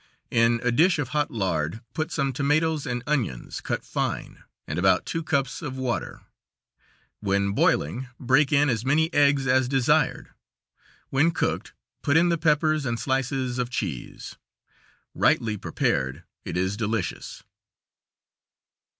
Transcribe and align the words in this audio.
In 0.31 0.59
a 0.63 0.71
dish 0.71 0.97
of 0.97 1.09
hot 1.09 1.29
lard 1.29 1.79
put 1.93 2.11
some 2.11 2.33
tomatoes 2.33 2.87
and 2.87 3.03
onions, 3.05 3.61
cut 3.61 3.85
fine, 3.85 4.43
and 4.65 4.79
about 4.79 5.05
two 5.05 5.21
cups 5.21 5.61
of 5.61 5.77
water. 5.77 6.21
When 7.19 7.51
boiling, 7.51 8.07
break 8.19 8.51
in 8.51 8.67
as 8.67 8.83
many 8.83 9.13
eggs 9.13 9.45
as 9.45 9.67
desired. 9.67 10.31
When 11.11 11.29
cooked, 11.29 11.73
put 12.01 12.17
in 12.17 12.29
the 12.29 12.39
peppers 12.39 12.83
and 12.83 12.99
slices 12.99 13.59
of 13.59 13.69
cheese. 13.69 14.37
Rightly 15.13 15.55
prepared, 15.55 16.23
it 16.45 16.57
is 16.57 16.75
delicious. 16.75 17.43